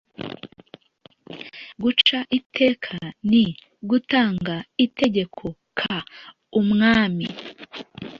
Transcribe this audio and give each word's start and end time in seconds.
Guca 1.83 2.17
iteka 2.37 2.95
ni 3.29 3.43
Gutanga 3.89 4.55
itegeko 4.85 5.45
k 5.77 5.79
umwami 6.59 7.25